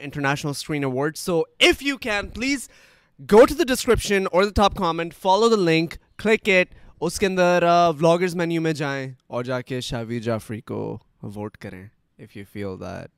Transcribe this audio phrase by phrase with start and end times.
[0.00, 2.68] international screen award so if you can please
[3.32, 6.74] go to the description اور top comment follow the link click at
[7.04, 7.62] اس کے اندر
[7.98, 10.84] blogger menu میں جائیں اور جا کے شاویر جعفری کو
[11.36, 13.10] ووٹ کریں if you feel that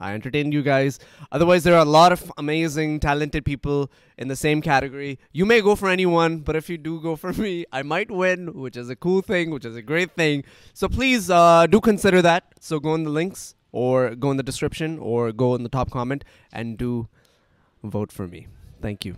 [0.00, 0.98] I entertained you guys.
[1.30, 5.18] Otherwise, there are a lot of amazing, talented people in the same category.
[5.30, 8.54] You may go for anyone, but if you do go for me, I might win,
[8.54, 10.44] which is a cool thing, which is a great thing.
[10.72, 12.54] So please uh, do consider that.
[12.60, 15.90] So go in the links or go in the description or go in the top
[15.90, 17.08] comment and do
[17.84, 18.46] vote for me.
[18.80, 19.16] Thank you.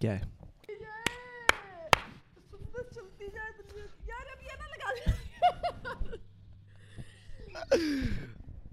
[0.00, 0.18] Yeah.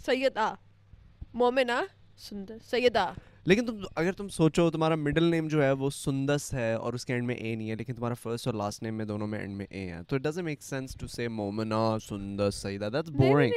[0.02, 2.32] سیدا مومنا
[2.70, 3.06] سیدا
[3.50, 7.04] لیکن تم اگر تم سوچو تمہارا middle name جو ہے وہ سندس ہے اور اس
[7.06, 9.38] کے اینڈ میں اے نہیں ہے لیکن تمہارا فرسٹ اور لاسٹ نیم میں دونوں میں
[9.38, 13.10] اینڈ میں اے ہے تو it doesn't make sense to say Momina Sundus Syeda that's
[13.16, 13.52] boring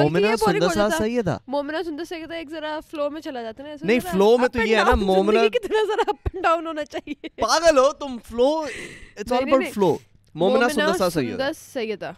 [0.00, 4.00] مومنا سندس سیدا مومنا سندس سیدا ایک ذرا فلو میں چلا جاتا ہے نا نہیں
[4.10, 7.78] فلو میں تو یہ ہے نا مومنا کتنا ذرا اپ اینڈ ڈاؤن ہونا چاہیے پاگل
[7.78, 9.96] ہو تم flow it's all about flow
[10.44, 12.10] Momina Sundus Syeda سیدا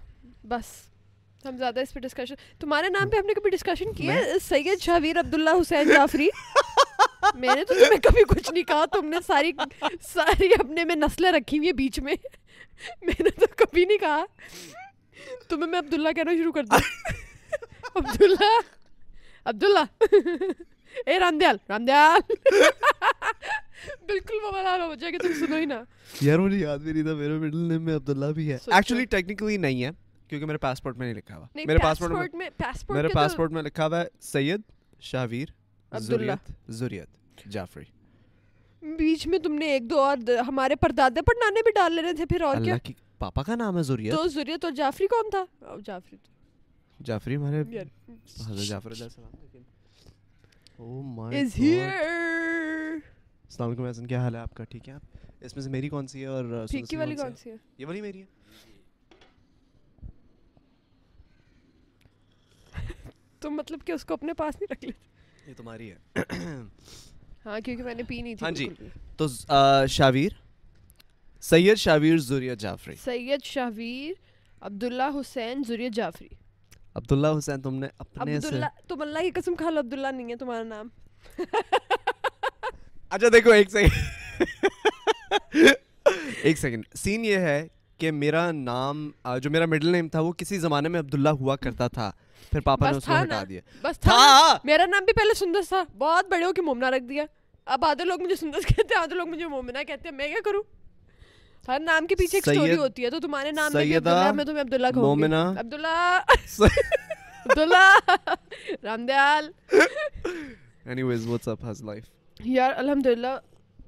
[0.49, 0.73] بس
[1.45, 4.09] ہم زیادہ اس پہ ڈسکشن تمہارے نام پہ ہم نے کبھی ڈسکشن کی
[4.43, 6.29] سید شاویر عبداللہ حسین جعفری
[7.41, 9.53] میں نے تو تمہیں کبھی کچھ نہیں کہا تم نے ساری
[10.13, 12.15] ساری اپنے میں نسلیں رکھی ہوئی بیچ میں
[13.07, 14.23] میں نے تو کبھی نہیں کہا
[15.49, 16.79] تمہیں میں عبداللہ کہنا شروع کر دوں
[18.03, 18.53] عبداللہ
[19.45, 19.85] عبداللہ
[21.11, 22.33] اے رام رام رامدیال
[24.09, 24.51] بالکل وہ
[24.83, 25.83] ہو جائے تم سنو ہی نا
[26.29, 29.57] یار مجھے یاد بھی نہیں تھا میرے مڈل نیم میں عبداللہ بھی ہے ایکچولی ٹیکنیکلی
[29.67, 29.91] نہیں ہے
[30.29, 32.49] کیونکہ میرے پاسپورٹ میں نہیں لکھا ہوا میرے پاسپورٹ میں
[32.95, 34.61] میرے پاسپورٹ میں لکھا ہوا ہے سید
[35.11, 35.49] شاویر
[35.97, 36.33] عبداللہ
[36.79, 37.85] زریت جعفری
[38.99, 40.17] بیچ میں تم نے ایک دو اور
[40.49, 42.77] ہمارے پردادے پر نانے بھی ڈال لے رہے تھے پھر اور کیا
[43.19, 45.45] پاپا کا نام ہے زریت تو زریت اور جعفری کون تھا
[45.87, 46.17] جعفری
[47.05, 49.37] جعفری ہمارے حضرت جعفر علیہ السلام
[50.83, 51.29] oh
[53.47, 55.89] السلام علیکم احسن کیا حال ہے آپ کا ٹھیک ہے آپ اس میں سے میری
[55.89, 58.73] کون سی ہے اور ٹھیک والی کون سی ہے یہ والی میری ہے
[63.45, 66.23] تو مطلب کہ اس کو اپنے پاس نہیں رکھ لیتے یہ تمہاری ہے
[67.47, 68.69] ہاں کیونکہ میں نے پی نہیں تھی ہاں جی
[69.23, 69.27] تو
[69.97, 70.33] شاویر
[71.49, 74.13] سید شاویر زوریا جعفری سید شاویر
[74.71, 76.29] عبداللہ حسین زوریا جعفری
[77.03, 80.37] عبداللہ حسین تم نے اپنے عبداللہ تم اللہ کی قسم کھا لو عبداللہ نہیں ہے
[80.47, 80.89] تمہارا نام
[83.13, 85.33] اچھا دیکھو ایک سیکنڈ
[86.43, 87.67] ایک سیکنڈ سین یہ ہے
[87.99, 89.11] کہ میرا نام
[89.43, 92.11] جو میرا مڈل نیم تھا وہ کسی زمانے میں عبداللہ ہوا کرتا تھا
[92.51, 95.83] پھر پاپا نے اس کو ہٹا دیا بس تھا میرا نام بھی پہلے سندس تھا
[95.99, 97.25] بہت بڑے ہو کے مومنا رکھ دیا
[97.75, 100.41] اب آدھے لوگ مجھے سندس کہتے ہیں آدھے لوگ مجھے مومنا کہتے ہیں میں کیا
[100.45, 100.63] کروں
[101.69, 104.61] ہر نام کے پیچھے ایک سٹوری ہوتی ہے تو تمہارے نام میں عبداللہ میں تمہیں
[104.61, 106.69] عبداللہ کہوں گی عبداللہ
[107.45, 108.35] عبداللہ
[108.85, 109.49] Ram Dayal
[110.93, 112.09] anyways what's up has life
[112.59, 113.37] یار الحمدللہ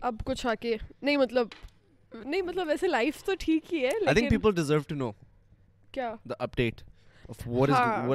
[0.08, 1.46] اب کچھ آکے نہیں مطلب
[2.24, 5.10] نہیں مطلب ویسے لائف تو ٹھیک ہی ہے لیکن I think people deserve to know
[5.92, 6.82] کیا the update
[7.26, 8.12] لائک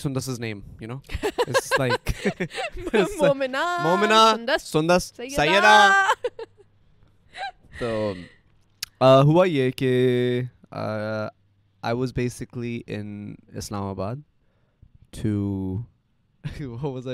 [0.00, 0.28] سندس
[9.24, 9.88] ہوا یہ کہ
[11.86, 13.08] آئی واز بیسکلی ان
[13.58, 14.16] اسلام آباد
[15.22, 15.30] ٹو
[16.58, 17.06] ٹوٹ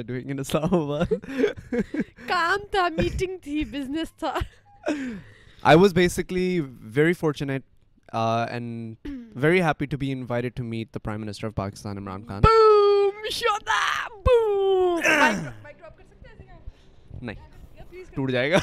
[18.31, 18.59] جائے گا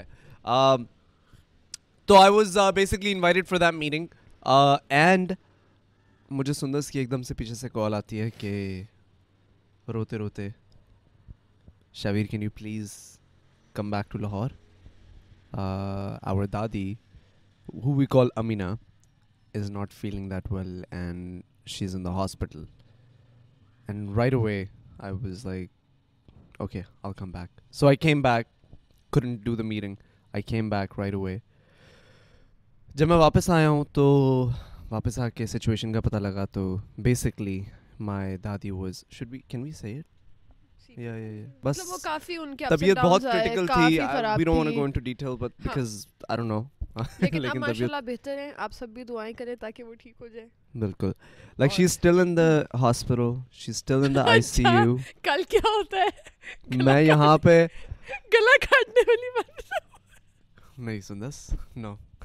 [2.76, 4.06] basically and for meeting
[4.50, 5.32] and
[6.30, 8.84] مجھے سندر کہ ایک دم سے پیچھے سے کال آتی ہے کہ
[9.94, 10.48] روتے روتے
[12.02, 12.92] Shabbir can you please
[13.76, 14.50] come back to Lahore
[15.62, 16.94] our دادی
[17.84, 18.74] who we call Amina
[19.56, 22.64] is not feeling that well and she is in the hospital
[23.88, 24.64] and right away
[25.00, 25.70] I was like
[26.62, 26.82] okay
[27.18, 28.48] come back so I came back
[29.14, 31.38] couldn't do the I came back right away
[33.00, 34.04] جب میں واپس آیا ہوں تو
[34.90, 36.64] واپس آ کے situation کا پتہ لگا تو
[37.04, 37.62] بیسکلی
[38.08, 40.02] مائی دادی was should be can we see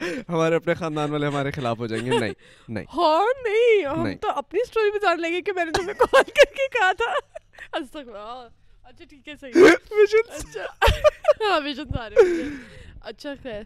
[0.28, 2.32] ہمارے اپنے خاندان والے ہمارے خلاف ہو جائیں گے نہیں
[2.68, 6.22] نہیں ہاں نہیں ہم تو اپنی اسٹوری بتا لیں گے کہ میں نے تمہیں کال
[6.36, 7.12] کر کے کہا تھا
[7.72, 9.62] اچھا ٹھیک ہے صحیح
[10.38, 10.86] اچھا
[11.44, 12.40] ہاں ویژن سارے
[13.10, 13.62] اچھا خیر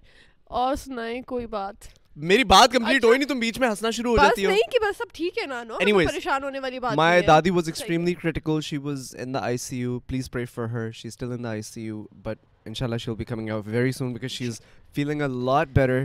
[0.63, 1.87] اور سنائیں کوئی بات
[2.17, 4.71] میری بات کمپلیٹ اچھا، ہوئی نہیں تم بیچ میں ہنسنا شروع ہو جاتی ہو نہیں
[4.73, 7.69] کہ بس سب ٹھیک ہے نا نو اینی پریشان ہونے والی بات مائی دادی was
[7.69, 11.15] extremely critical she was in the I C U please pray for her she is
[11.15, 14.13] still in the I C U but انشاءاللہ she will be coming out very soon
[14.13, 14.61] because she is
[14.95, 16.05] feeling a lot better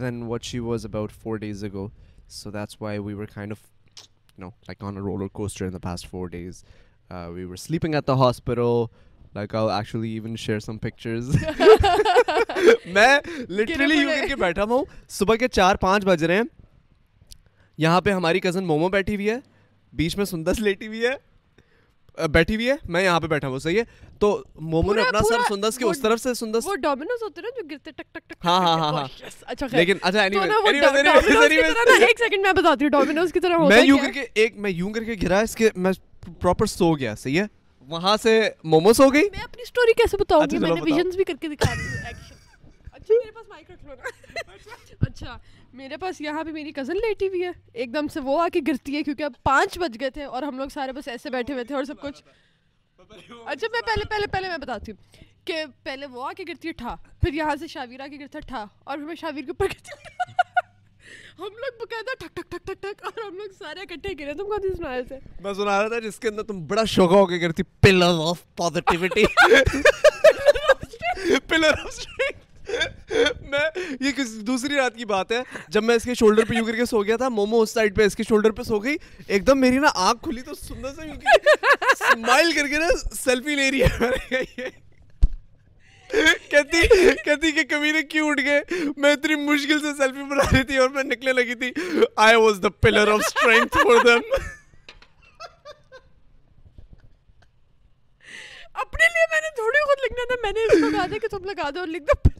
[0.00, 1.88] than what she was about four days ago
[2.28, 5.78] so that's why we were kind of know like on a roller coaster in the
[5.82, 6.62] past four days
[7.34, 7.94] we were sleeping
[15.52, 16.42] چار پانچ بج رہے
[18.14, 19.38] ہماری cousin momo بیٹھی ہوئی ہے
[19.92, 21.14] بیچ میں لیٹی ہے
[22.32, 23.82] بیٹھی ہوئی ہے میں یہاں پہ بیٹھا ہوں صحیح ہے
[24.20, 24.28] تو
[24.74, 25.20] مومو نے اپنا
[26.38, 26.68] سندس
[32.18, 32.88] کے
[34.42, 35.92] ایک میں یوں کر کے گرا اس کے میں
[36.40, 37.14] پراپر سو گیا
[37.88, 38.40] وہاں سے
[38.74, 41.34] موموز ہو گئی میں اپنی سٹوری کیسے بتاؤں اچھا، گی میں نے ویژنز بھی کر
[41.40, 41.84] کے دکھا دی
[42.92, 44.72] اچھا میرے پاس مائک رکھ لو نا
[45.06, 45.36] اچھا
[45.80, 48.60] میرے پاس یہاں پہ میری کزن لیٹی ہوئی ہے ایک دم سے وہ آ کے
[48.66, 51.52] گرتی ہے کیونکہ اب پانچ بج گئے تھے اور ہم لوگ سارے بس ایسے بیٹھے
[51.54, 52.22] ہوئے تھے اور سب کچھ
[53.04, 56.72] اچھا میں پہلے پہلے پہلے میں بتاتی ہوں کہ پہلے وہ آ کے گرتی ہے
[56.82, 59.66] ٹھا پھر یہاں سے شاویر آ کے گرتا ٹھا اور پھر میں شاویر کے اوپر
[59.74, 60.54] گرتی ہوں
[61.38, 65.18] ہم لوگ بکایا تھا اور ہم لوگ سارے اکٹھے گرے تم کو سنا رہے تھے
[65.42, 68.42] میں سنا رہا تھا جس کے اندر تم بڑا شوق ہو کے گرتی pillar of
[68.56, 69.24] positivity
[71.48, 72.04] pillar of
[73.50, 73.58] میں
[74.04, 75.40] یہ کس دوسری رات کی بات ہے
[75.74, 77.96] جب میں اس کے شولڈر پہ یوں کر کے سو گیا تھا مومو اس سائڈ
[77.96, 78.96] پہ اس کے شولڈر پہ سو گئی
[79.26, 81.10] ایک دم میری نا آنکھ کھلی تو سندر سے
[81.92, 82.88] اسمائل کر کے نا
[83.22, 84.68] سیلفی لے رہی ہے
[86.10, 86.80] کہتی
[87.24, 90.88] کہتی کہ کمینے کیوں اٹھ گئے میں اتنی مشکل سے سیلفی بنا رہی تھی اور
[90.96, 91.70] میں نکلنے لگی تھی
[92.26, 94.34] I was the pillar of strength for them
[98.84, 101.28] اپنے لیے میں نے تھوڑی خود لکھنا تھا میں نے اس کو کہا تھا کہ
[101.36, 102.34] تم لگا دو اور لکھ دو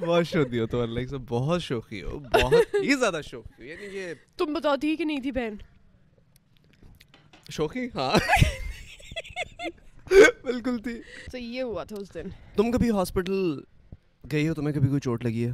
[0.00, 3.96] بہت شوقی ہو تو اللہ سے بہت شوقی ہو بہت ہی زیادہ شوقی ہو یعنی
[3.98, 5.56] یہ تم بتاتی کہ نہیں تھی بہن
[7.56, 8.10] شوقی ہاں
[10.44, 10.94] بالکل تھی
[11.32, 13.58] تو یہ ہوا تھا اس دن تم کبھی ہاسپٹل
[14.32, 15.52] گئی ہو تمہیں کبھی کوئی چوٹ لگی ہے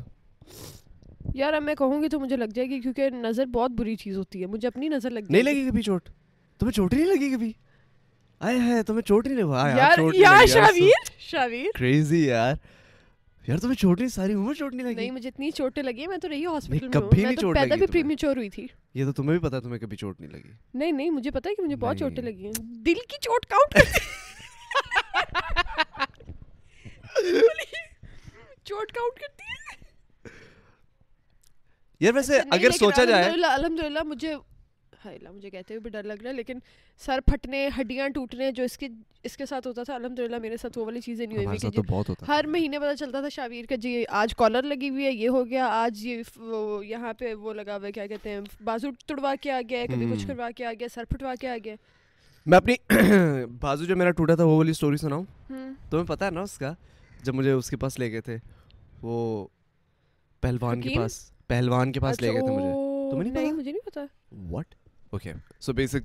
[1.35, 4.17] یار اب میں کہوں گی تو مجھے لگ جائے گی کیونکہ نظر بہت بری چیز
[4.17, 6.09] ہوتی ہے مجھے اپنی نظر لگ نہیں لگی کبھی چوٹ
[6.59, 7.53] تمہیں چوٹ نہیں لگی کبھی
[8.49, 9.69] آئے ہے تمہیں چوٹ نہیں لگا
[10.17, 12.55] یار شاویر شاویر کریزی یار
[13.49, 14.01] یار تمہیں چوٹ
[15.79, 16.29] لگی تو
[17.11, 18.65] پیدا بھی بھی ہوئی تھی
[19.01, 20.41] یہ تمہیں تمہیں کبھی چوٹ نہیں نہیں
[20.93, 22.53] نہیں لگی لگی مجھے مجھے ہے ہے کہ بہت چوٹیں ہیں
[22.85, 23.47] دل کی چوٹ
[28.65, 29.45] چوٹ کاؤنٹ کاؤنٹ کرتی
[32.05, 34.35] یار ویسے اچھا، اگر سوچا جائے الحمدللہ مجھے
[35.13, 36.59] اللہ مجھے کہتے ہوئے بھی ڈر لگ رہا ہے لیکن
[37.05, 38.89] سر پھٹنے ہڈیاں ٹوٹنے جو اس کے
[39.25, 42.15] اس کے ساتھ ہوتا تھا الحمد للہ میرے ساتھ وہ والی چیزیں نہیں ہوئی تھی
[42.29, 45.45] ہر مہینے پتہ چلتا تھا شاویر کا جی آج کالر لگی ہوئی ہے یہ ہو
[45.51, 46.39] گیا آج یہ
[46.89, 50.07] یہاں پہ وہ لگا ہوا ہے کیا کہتے ہیں بازو تڑوا کے آ گیا کبھی
[50.15, 51.75] کچھ کروا کے آ گیا سر پھٹوا کے آ گیا
[52.47, 52.75] میں اپنی
[53.61, 55.23] بازو جو میرا ٹوٹا تھا وہ والی اسٹوری سناؤں
[55.91, 56.73] تمہیں پتہ ہے نا اس کا
[57.25, 58.37] جب مجھے اس کے پاس لے گئے تھے
[59.03, 59.47] وہ
[60.41, 63.87] پہلوان کے پاس پہلوان کے پاس لے اچھا، گئے تھے مجھے تمہیں نہیں مجھے نہیں
[63.91, 64.05] پتا
[64.51, 64.75] واٹ
[65.15, 66.05] گول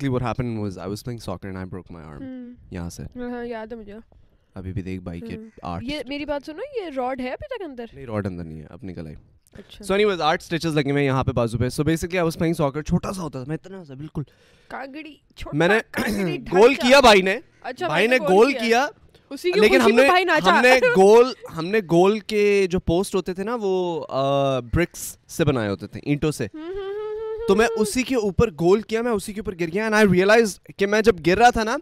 [21.89, 23.71] گول کے جو پوسٹ ہوتے تھے نا وہ
[24.73, 26.47] برکس سے بنا ہوتے تھے اینٹوں سے
[27.49, 27.81] تو میں hmm.
[27.81, 30.87] اسی کے اوپر گول کیا میں اسی کے اوپر گر گیا اینڈ آئی ریئلائز کہ
[30.87, 31.75] میں جب گر رہا تھا نا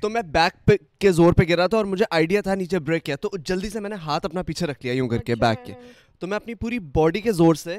[0.00, 2.78] تو میں بیک پہ کے زور پہ گر رہا تھا اور مجھے آئیڈیا تھا نیچے
[2.86, 5.34] بریک کیا تو جلدی سے میں نے ہاتھ اپنا پیچھے رکھ لیا یوں کر کے
[5.34, 7.76] بیک اچھا۔ کے تو میں اپنی پوری باڈی کے زور سے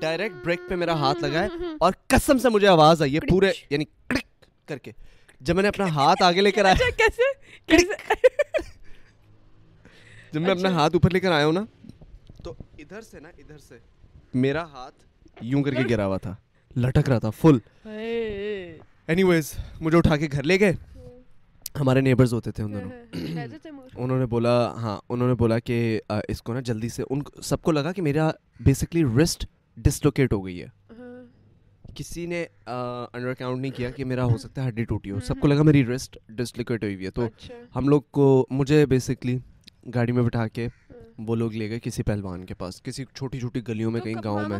[0.00, 1.76] ڈائریکٹ بریک پہ میرا ہاتھ ہے hmm.
[1.80, 4.92] اور کسم سے مجھے آواز آئی ہے پورے یعنی کڑک کر کے
[5.40, 8.04] جب میں نے اپنا ہاتھ آگے لے کر آیا اچھا،
[10.30, 11.64] جب میں اپنا اچھا۔ ہاتھ اوپر لے کر آیا ہوں نا
[12.44, 13.78] تو ادھر سے نا ادھر سے
[14.46, 15.04] میرا ہاتھ
[15.52, 16.34] یوں کر کے گرا ہوا تھا
[16.84, 20.72] لٹک رہا تھا فل اینی ویز مجھے اٹھا کے گھر لے گئے
[21.80, 23.46] ہمارے نیبرز ہوتے تھے ان دونوں
[23.94, 25.76] انہوں نے بولا ہاں انہوں نے بولا کہ
[26.28, 28.30] اس کو نا جلدی سے ان سب کو لگا کہ میرا
[28.64, 29.46] بیسکلی رسٹ
[29.84, 30.66] ڈسلوکیٹ ہو گئی ہے
[30.98, 35.20] ہاں۔ کسی نے انڈر کاؤنٹ نہیں کیا کہ میرا ہو سکتا ہے ہڈی ٹوٹی ہو
[35.26, 38.46] سب کو ہاں۔ لگا میری رسٹ ڈسلوکیٹ ہوئی ہوئی ہے تو اچھا۔ ہم لوگ کو
[38.50, 39.38] مجھے بیسکلی
[39.94, 40.68] گاڑی میں بٹھا کے
[41.26, 44.48] وہ لوگ لے گئے کسی پہلوان کے پاس کسی چھوٹی چھوٹی گلیوں میں کہیں گاؤں
[44.48, 44.58] میں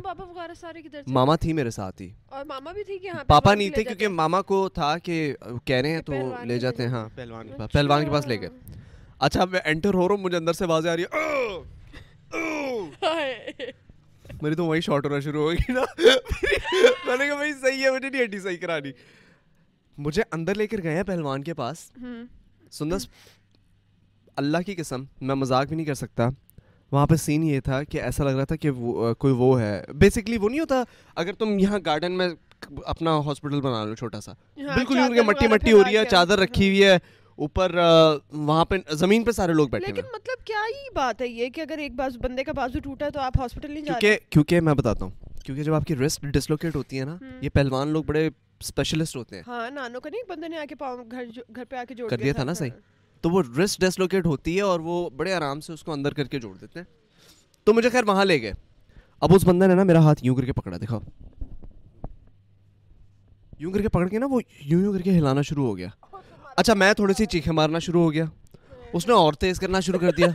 [1.16, 2.98] ماما تھی میرے ساتھ ہی اور ماما بھی تھی
[3.28, 5.16] پاپا نہیں تھے کیونکہ ماما کو تھا کہ
[5.64, 6.12] کہہ رہے ہیں تو
[6.48, 8.48] لے جاتے ہیں ہاں پہلوان کے اچھا۔ پاس لے گئے
[9.26, 12.44] اچھا میں انٹر ہو رہا ہوں مجھے اندر سے آ رہی ہے
[14.42, 15.82] میری تو وہی شارٹ ہونا شروع ہو گئی نا
[17.62, 18.90] صحیح ہے مجھے نہیں ہڈی صحیح کرانی
[20.06, 21.90] مجھے اندر لے کر گئے ہیں پہلوان کے پاس
[24.42, 26.28] اللہ کی قسم میں مذاق بھی نہیں کر سکتا
[26.92, 28.70] وہاں پہ سین یہ تھا کہ ایسا لگ رہا تھا کہ
[29.18, 30.82] کوئی وہ ہے بیسکلی وہ نہیں ہوتا
[31.22, 32.28] اگر تم یہاں گارڈن میں
[32.86, 36.68] اپنا ہاسپٹل بنا لو چھوٹا سا ہاں، بالکل مٹی مٹی ہو رہی ہے چادر رکھی
[36.68, 36.96] ہوئی ہے
[37.44, 37.74] اوپر
[38.32, 41.60] وہاں پہ زمین پہ سارے لوگ بیٹھے لیکن مطلب کیا ہی بات ہے یہ کہ
[41.60, 44.74] اگر ایک بازو بندے کا بازو ٹوٹا ہے تو آپ ہاسپٹل نہیں جا کیونکہ میں
[44.74, 48.28] بتاتا ہوں کیونکہ جب آپ کی ریسٹ ڈسلوکیٹ ہوتی ہے نا یہ پہلوان لوگ بڑے
[48.60, 51.04] اسپیشلسٹ ہوتے ہیں ہاں نانو کا نہیں بندے نے آ کے پاؤں
[51.48, 52.80] گھر پہ آ کے جوڑ کر دیا تھا نا صحیح ہاں۔
[53.26, 56.24] تو وہ رسٹ ڈسلوکیٹ ہوتی ہے اور وہ بڑے آرام سے اس کو اندر کر
[56.34, 56.84] کے جوڑ دیتے ہیں
[57.66, 58.52] تو مجھے خیر وہاں لے گئے
[59.26, 60.98] اب اس بندے نے نا میرا ہاتھ یوں کر کے پکڑا دکھا
[63.58, 65.88] یوں کر کے پکڑ کے نا وہ یوں یوں کر کے ہلانا شروع ہو گیا
[66.56, 68.24] اچھا میں تھوڑی سی چیخیں مارنا شروع ہو گیا
[68.96, 70.28] اس نے اور تیز کرنا شروع کر دیا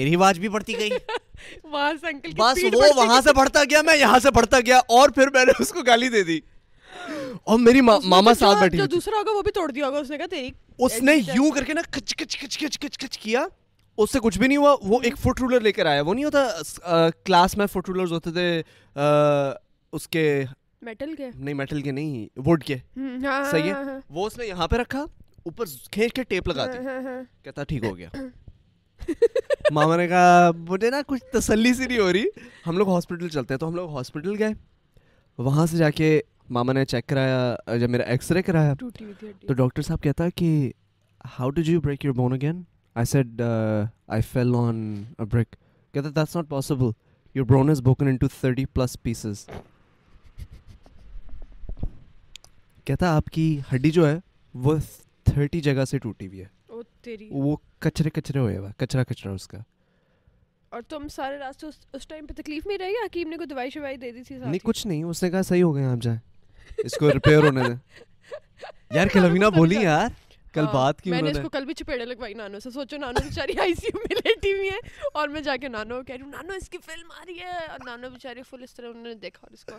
[0.00, 0.90] میری آواز بھی بڑھتی گئی
[2.42, 5.52] بس وہ وہاں سے بڑھتا گیا میں یہاں سے بڑھتا گیا اور پھر میں نے
[5.62, 6.40] اس کو گالی دے دی
[7.48, 10.16] اور میری ماما ساتھ بیٹھی جو دوسرا ہوگا وہ بھی توڑ دیا ہوگا اس نے
[10.18, 10.50] کہا تیری
[10.84, 13.46] اس نے یوں کر کے نا کچ کچ کچ کچ کچ کچ کیا
[14.02, 16.24] اس سے کچھ بھی نہیں ہوا وہ ایک فٹ رولر لے کر آیا وہ نہیں
[16.24, 18.50] ہوتا کلاس میں فٹ رولرز ہوتے تھے
[19.96, 20.22] اس کے
[20.86, 24.36] میٹل کے نہیں میٹل کے نہیں وڈ کے ہاں، ہاں، صحیح ہے ہاں، وہ اس
[24.38, 25.00] نے یہاں پہ رکھا
[25.44, 26.78] اوپر کھینچ کے ٹیپ لگا دی
[27.44, 28.08] کہتا ٹھیک ہو گیا
[29.72, 32.24] ماما نے کہا مجھے نا کچھ تسلی سی نہیں ہو رہی
[32.66, 34.52] ہم لوگ ہاسپٹل چلتے ہیں تو ہم لوگ ہاسپٹل گئے
[35.38, 36.20] وہاں سے جا کے
[36.54, 38.72] ماما نے چیک کرایا جب میرا ایکس رے کرایا
[39.48, 40.46] تو ڈاکٹر صاحب کہتا کہ
[41.38, 42.62] how did you break your bone again
[43.00, 44.80] I said I fell on
[45.32, 45.54] break
[45.94, 46.90] کہتا that's not possible
[47.34, 49.44] your bone is broken into thirty plus pieces
[52.86, 54.18] کہتا آپ کی ہڈی جو ہے
[54.64, 54.74] وہ
[55.30, 59.58] تھرٹی جگہ سے ٹوٹی ہوئی ہے وہ کچرے کچرے ہوئے ہوا کچرا کچرا اس کا
[60.70, 61.66] اور تم سارے راستے
[61.96, 64.36] اس ٹائم پہ تکلیف میں رہے یا حکیم نے کوئی دوائی شوائی دے دی تھی
[64.38, 66.18] نہیں کچھ نہیں اس نے کہا صحیح ہو گئے آپ جائیں
[66.84, 67.76] اس کو ریپیئر ہونے دیں
[68.96, 70.10] یار کل ابھی نہ بولی ہاں۔ یار
[70.54, 72.96] کل ہاں۔ بات کی میں نے اس کو کل بھی چپیڑے لگوائی نانو سے سوچو
[72.98, 74.78] نانو بیچاری آئی سی یو میں لیٹی ہوئی ہے
[75.18, 77.64] اور میں جا کے نانو کہہ رہی ہوں نانو اس کی فلم آ رہی ہے
[77.66, 79.78] اور نانو بیچاری فل اس طرح انہوں نے دیکھا اور اس کو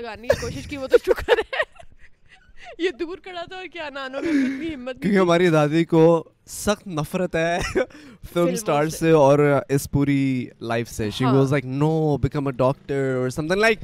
[0.00, 1.70] لگانے کی کوشش کی وہ تو شکر ہے
[2.78, 6.02] یہ دور کڑا تھا اور کیا نانو نے اتنی ہمت کیونکہ ہماری دادی کو
[6.56, 7.58] سخت نفرت ہے
[8.32, 9.38] فلم سٹار سے اور
[9.76, 10.22] اس پوری
[10.72, 13.80] لائف سے she was like no become a doctor or something like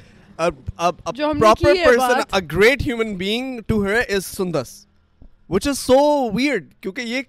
[0.47, 4.68] proper person a great human being to her is Sundus
[5.50, 5.97] which is so
[6.35, 7.23] weird کیونکہ یہ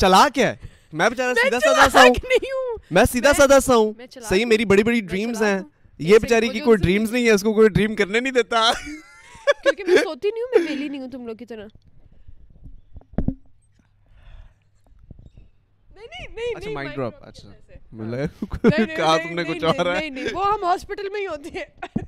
[0.00, 0.56] چلا کیا ہے
[0.98, 1.34] میں بیچارہ
[1.90, 3.92] سیدھا سادہ سا ہوں میں سیدھا سادہ سا ہوں
[4.28, 5.58] صحیح میری بڑی بڑی ڈریمز ہیں
[6.10, 8.70] یہ بیچاری کی کوئی ڈریمز نہیں ہے اس کو کوئی ڈریم کرنے نہیں دیتا
[9.62, 11.66] کیونکہ میں سوتی نہیں ہوں میں ویلی نہیں ہوں تم لوگ کی طرح
[16.56, 18.06] اچھا مائک ڈراپ اچھا
[18.60, 19.64] کہا تم نے کچھ
[20.34, 22.02] وہ ہم ہاسپٹل میں ہی ہوتے ہیں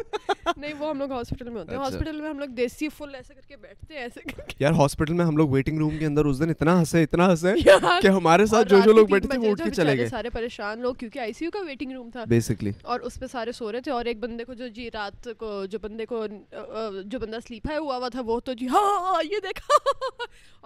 [0.56, 3.14] نہیں وہ ہم لوگ ہاسپٹل میں ہوتے ہیں ہاسپٹل اچھا۔ میں ہم لوگ دیسی فل
[3.14, 5.96] ایسے کر کے بیٹھتے ہیں ایسے کر کے یار ہاسپٹل میں ہم لوگ ویٹنگ روم
[5.98, 7.52] کے اندر اس دن اتنا ہنسے اتنا ہنسے
[8.02, 10.80] کہ ہمارے ساتھ جو جو لوگ بیٹھے تھے وہ اٹھ کے چلے گئے سارے پریشان
[10.82, 13.70] لوگ کیونکہ آئی سی یو کا ویٹنگ روم تھا بیسیکلی اور اس پہ سارے سو
[13.72, 16.24] رہے تھے اور ایک بندے کو جو جی رات کو جو بندے کو
[17.06, 20.08] جو بندہ سلیپ ہے ہوا ہوا تھا وہ تو جی ہاں،, ہاں،, ہاں یہ دیکھا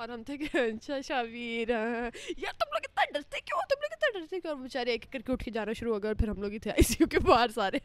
[0.01, 3.93] اور ہم تھے کہ اچھا شاویر ہاں، یار تم لوگ اتنا ڈرتے کیوں تم لوگ
[3.93, 6.09] اتنا ڈرتے کیوں اور بیچارے ایک ایک کر کے اٹھ کے جانا شروع ہو گئے
[6.11, 7.79] اور پھر ہم لوگ ہی تھے آئی سی یو کے باہر سارے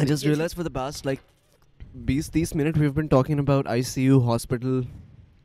[0.00, 1.20] I just realized for the past like
[2.06, 4.80] 20-30 minute we've been talking about ICU hospital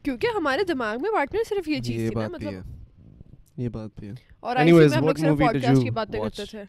[0.06, 4.14] کیونکہ ہمارے دماغ میں پارٹنر صرف یہ چیز تھی نا مطلب یہ بات بھی ہے
[4.40, 6.64] اور Anyways, ہم لوگ صرف پوڈکاسٹ کی باتیں کرتے تھے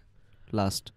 [0.60, 0.90] last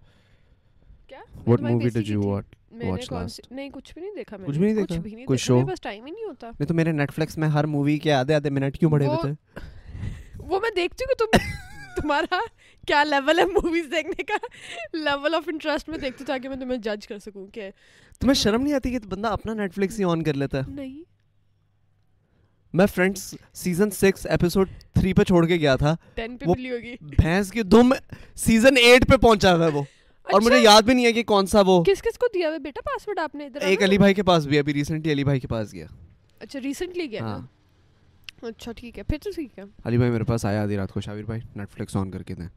[1.09, 2.55] کیا what movie did you watch
[2.91, 5.81] watch last نہیں کچھ بھی نہیں دیکھا میں کچھ بھی نہیں دیکھا کوئی شو بس
[5.89, 8.49] ٹائم ہی نہیں ہوتا نہیں تو میرے نیٹ فلیکس میں ہر مووی کے آدھے آدھے
[8.59, 11.37] منٹ کیوں بڑے ہوتے ہیں وہ میں دیکھتی ہوں کہ تم
[12.01, 12.39] تمہارا
[12.87, 14.37] کیا لیول ہے موویز دیکھنے کا
[14.93, 17.69] لیول آف انٹرسٹ میں دیکھتی تاکہ میں تمہیں جج کر سکوں کہ
[18.19, 21.03] تمہیں شرم نہیں آتی کہ بندہ اپنا نیٹ فلکس ہی آن کر لیتا ہے نہیں
[22.79, 23.21] میں friends
[23.63, 27.91] season six episode three پہ چھوڑ کے گیا تھا بھینس کی دم
[28.45, 29.81] سیزن ایٹ پہ پہنچا ہوا ہے وہ
[30.33, 32.49] اور مجھے اچھا۔ یاد بھی نہیں ہے کہ کون سا وہ کس کس کو دیا
[32.49, 35.39] ہوا بیٹا پاسورڈ آپ نے ایک علی بھائی کے پاس بھی ابھی ریسنٹلی علی بھائی
[35.39, 35.85] کے پاس گیا
[36.39, 37.39] اچھا ریسنٹلی گیا ہاں
[38.45, 41.01] اچھا ٹھیک ہے پھر تو ٹھیک ہے علی بھائی میرے پاس آیا آدھی رات کو
[41.01, 42.47] شابر بھائی نیٹ فلکس آن کر کے دیں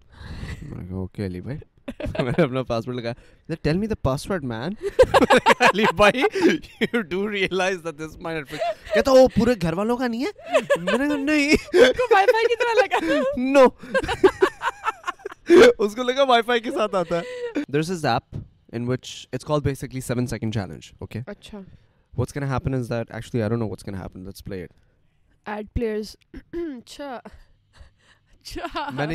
[0.62, 1.56] میں کہا اوکے علی بھائی
[2.22, 4.72] میں نے اپنا پاسورڈ لگایا ٹیل می دا پاسورڈ مین
[5.68, 6.22] علی بھائی
[6.80, 10.24] you do realize that this my Netflix کہتا وہ oh, پورے گھر والوں کا نہیں
[10.24, 11.48] ہے میں نے کہا نہیں
[12.10, 13.66] وائی فائی کی طرح لگا نو
[15.84, 18.36] اس کو لگا وائی فائی کے ساتھ آتا ہے there is is app
[18.72, 21.58] in which it's called basically seven second challenge okay اچھا
[22.16, 24.72] what's can happen is that actually I don't know what's can happen let's play it
[25.44, 27.20] اچھا
[28.94, 29.06] میں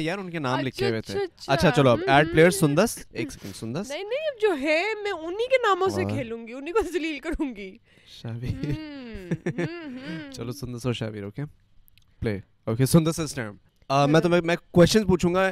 [14.72, 15.52] کوشچن پوچھوں گا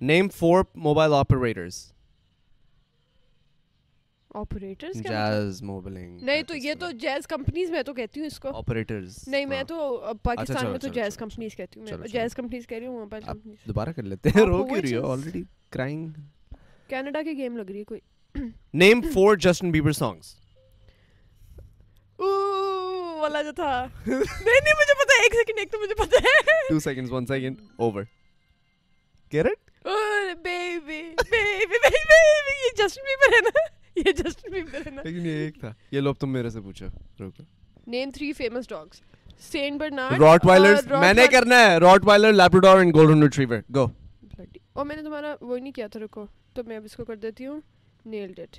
[0.00, 1.32] نیم four mobile آپ
[6.22, 8.50] نہیں تو یہ تو جیز companies میں تو کہتی ہوں اس کو
[9.26, 13.34] نہیں میں تو پاکستان میں تو جیز جیز کمپنیز کمپنیز کہتی ہوں ہوں کہہ رہی
[13.44, 15.14] رہی دوبارہ کر لیتے ہیں رو کیوں ہو
[15.72, 16.08] کرائنگ
[16.88, 18.00] کینیڈا کی گیم لگ رہی ہے کوئی
[18.82, 20.34] name for Justin Justin Bieber Bieber songs
[23.22, 23.70] والا جو تھا
[24.06, 26.80] نہیں نہیں مجھے مجھے پتہ پتہ ہے ہے ہے ایک ایک سیکنڈ سیکنڈ تو two
[26.80, 27.24] seconds one
[27.76, 28.02] over
[29.32, 29.86] get it
[30.44, 33.66] baby baby baby یہ نا
[34.06, 36.86] یہ جسٹ بیبر ہے نا لیکن یہ ایک تھا یہ لو تم میرے سے پوچھو
[36.86, 37.44] رکو
[37.92, 39.00] name 3 famous dogs
[39.50, 43.86] Saint Bernard rottweilers میں نے کرنا ہے rottweiler Labrador and golden retriever گو
[44.80, 47.16] او میں نے تمہارا وہ نہیں کیا تھا رکو تو میں اب اس کو کر
[47.24, 47.60] دیتی ہوں
[48.14, 48.56] نیلڈ اٹ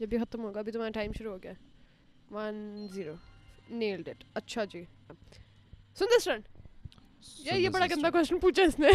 [0.00, 1.52] جب یہ ختم ہوگا ابھی تمہارا ٹائم شروع ہو گیا
[2.42, 2.60] 1
[2.98, 3.12] 0
[3.82, 4.84] نیلڈ اٹ اچھا جی
[5.98, 6.40] سن دس رن
[7.46, 8.88] یہ یہ بڑا گندا کوسچن پوچھا اس نے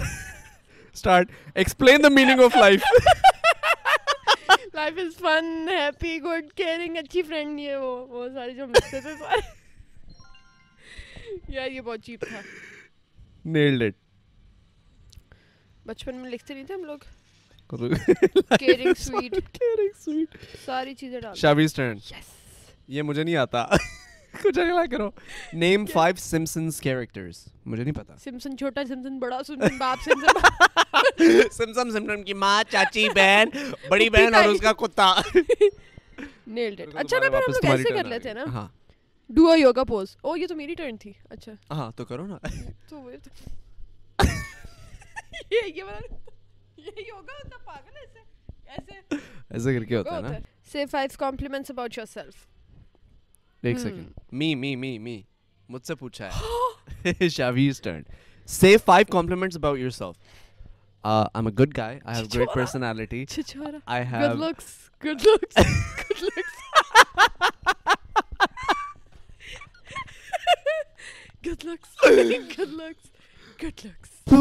[0.00, 2.82] start explain the meaning of life
[4.76, 9.00] life is fun happy good caring اچھی فرینڈ نہیں ہے وہ وہ سارے جو مسئلے
[9.00, 10.18] تھے سارے
[11.54, 12.40] یار یہ بہت چیپ تھا
[13.54, 13.96] نیلڈ اٹ
[15.86, 21.66] بچپن میں لکھتے نہیں تھے ہم لوگ کیئرنگ سویٹ کیئرنگ سویٹ ساری چیزیں ڈال شاوی
[21.76, 22.34] سٹینڈ یس
[22.98, 23.64] یہ مجھے نہیں آتا
[24.42, 25.08] کچھ نہیں لائک کرو
[25.58, 30.40] نیم فائیو سمسنس کیریکٹرز مجھے نہیں پتا سمسن چھوٹا سمسن بڑا سمسن باپ سمسن
[31.56, 33.46] سمسن سمسن کی ماں چاچی بہن
[33.88, 35.08] بڑی بہن اور اس کا کتا
[36.46, 38.66] نیلڈ اٹ اچھا نا پھر ہم لوگ کیسے کر لیتے ہیں نا ہاں
[39.36, 42.38] ڈو ا یوگا پوز او یہ تو میری ٹرن تھی اچھا ہاں تو کرو نا
[42.88, 43.10] تو وہ
[45.50, 45.98] یہ یہ بنا
[46.80, 48.02] یہ یوگا ہوتا پاگل ہے
[48.74, 48.92] ایسے
[49.48, 50.30] ایسے کر کے ہوتا ہے نا
[50.72, 52.34] say five compliments about yourself
[53.68, 55.20] ایک سیکنڈ می می می می
[55.68, 56.28] مجھ سے پوچھا
[57.04, 58.02] ہے Shavez turn
[58.58, 60.18] C five compliments about yourself
[61.10, 63.24] I am a good guy I have great personality
[63.84, 64.66] I have looks
[65.04, 65.58] good looks
[71.46, 73.12] good looks good looks good looks
[73.62, 74.34] good lucks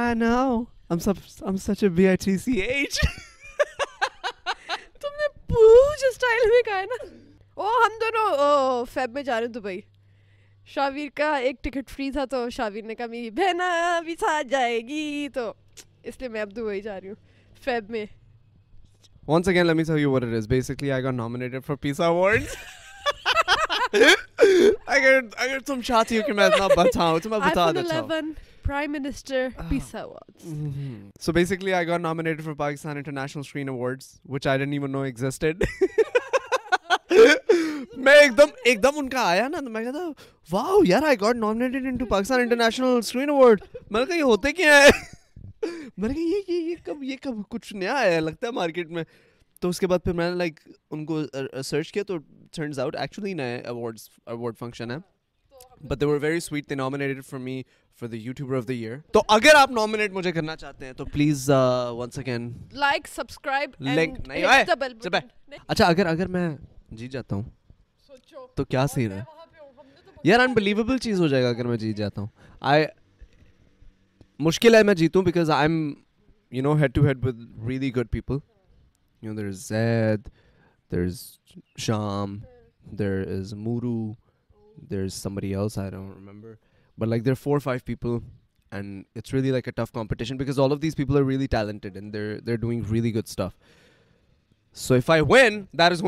[0.00, 3.00] I know I'm such I'm such a B I T C H
[5.00, 7.20] تم نے پو جو style میں کہا ہے نا
[7.62, 9.80] او ہم دونوں فیب میں جا رہے ہیں دبئی
[10.74, 13.68] شاویر کا ایک ٹکٹ فری تھا تو شاویر نے کہا میری بہنا
[14.04, 15.52] بھی ساتھ جائے گی تو
[16.02, 17.14] اس لیے میں اب دبئی جا رہی ہوں
[17.64, 18.04] فیب میں
[19.30, 20.46] Once again, let me tell you what it is.
[20.52, 22.54] Basically, I got nominated for Peace Awards.
[24.86, 28.32] اگر اگر تم چاہتی ہو کہ میں اتنا بتاؤں تو میں بتا دیتا ہوں
[28.70, 30.50] Prime Minister Peace Awards.
[31.26, 35.04] So basically, I got nominated for Pakistan International Screen Awards, which I didn't even know
[35.12, 35.68] existed.
[38.04, 40.06] میں ایک دم ایک دم ان کا آیا نا تو میں کہتا
[40.50, 44.52] واو یار I got nominated into Pakistan international screen award میں نے کہا یہ ہوتے
[44.52, 44.90] کیا ہے
[45.96, 48.90] میں نے کہا یہ یہ یہ کب یہ کب کچھ نیا آیا لگتا ہے مارکیٹ
[48.90, 49.04] میں
[49.60, 51.20] تو اس کے بعد پھر میں نے لائک ان کو
[51.64, 52.16] سرچ کیا تو
[52.56, 54.96] ٹرنز آؤٹ ایکچولی نئے اوارڈز اوارڈ فنکشن ہے
[55.88, 57.62] but they were very sweet they nominated for me
[58.00, 61.04] for the YouTuber of the year تو اگر آپ نامنیٹ مجھے کرنا چاہتے ہیں تو
[61.12, 61.48] please
[61.98, 64.72] once again like subscribe link نہیں
[65.66, 66.48] اچھا اگر اگر میں
[66.98, 67.42] جیت جاتا ہوں
[68.56, 69.20] تو کیا سین ہے
[70.24, 72.28] یار انبلیویبل چیز ہو جائے گا اگر میں جیت جاتا ہوں
[72.72, 72.84] آئی
[74.46, 77.42] مشکل ہے میں جیتوں because I I am you you know head head to with
[77.68, 78.36] really good people
[79.22, 82.38] there there there there is is is is Zaid Shaam
[83.64, 84.12] Moroo
[84.90, 85.40] else don't
[86.28, 86.54] remember
[86.98, 88.16] but like there four five people
[88.72, 91.46] and it's really like a tough competition because all of these people are really really
[91.56, 93.56] talented and they're they're doing good stuff
[94.80, 96.02] so I win that is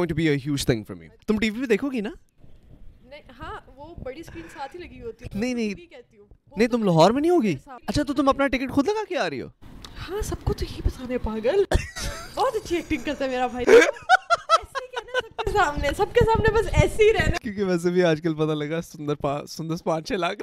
[6.57, 6.79] نہیں
[11.25, 11.63] پاگل
[12.35, 12.81] بہت اچھی
[15.97, 16.81] سب کے سامنے
[17.67, 20.43] ویسے بھی آج کل پتا لگا چھ lakh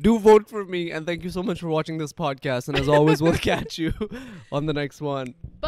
[0.00, 0.90] do vote for me.
[0.90, 2.68] And thank you so much for watching this podcast.
[2.68, 3.92] And as always, we'll catch you
[4.50, 5.34] on the next one.
[5.60, 5.66] Bye.